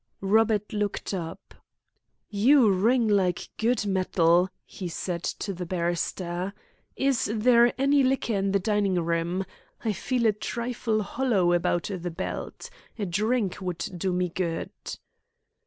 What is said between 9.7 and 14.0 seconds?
I feel a trifle hollow about the belt. A drink would